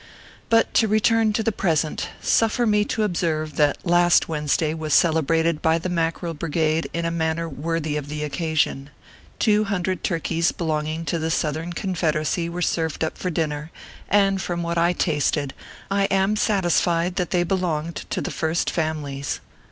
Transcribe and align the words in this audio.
But 0.49 0.73
to 0.73 0.87
return 0.87 1.31
to 1.33 1.43
the 1.43 1.51
present, 1.51 2.07
suffer 2.21 2.65
me 2.65 2.83
to 2.85 3.03
observe 3.03 3.55
that 3.57 3.85
last 3.85 4.27
Wednesday 4.27 4.73
was 4.73 4.95
celebrated 4.95 5.61
by 5.61 5.77
the 5.77 5.89
Mackerel 5.89 6.33
Brigade 6.33 6.89
in 6.91 7.05
a 7.05 7.11
manner 7.11 7.47
worthy 7.47 7.97
of 7.97 8.09
the 8.09 8.23
occasion. 8.23 8.89
Two 9.37 9.65
hundred 9.65 10.03
turkeys 10.03 10.51
belonging 10.51 11.05
to 11.05 11.19
the 11.19 11.29
Southern 11.29 11.71
Confed 11.71 12.15
eracy 12.15 12.49
were 12.49 12.63
served 12.63 13.03
up 13.03 13.15
for 13.15 13.29
dinner, 13.29 13.69
and 14.09 14.41
from 14.41 14.63
what 14.63 14.79
I 14.79 14.93
tasted, 14.93 15.53
I 15.91 16.05
am 16.05 16.35
satisfied 16.35 17.17
that 17.17 17.29
they 17.29 17.43
belonged 17.43 17.97
to 18.09 18.21
the 18.21 18.31
First 18.31 18.71
Families. 18.71 19.39